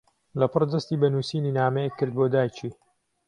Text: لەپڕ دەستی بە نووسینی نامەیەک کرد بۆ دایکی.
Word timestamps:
لەپڕ 0.39 0.61
دەستی 0.71 0.99
بە 1.01 1.07
نووسینی 1.13 1.55
نامەیەک 1.59 1.93
کرد 1.99 2.13
بۆ 2.17 2.25
دایکی. 2.33 2.69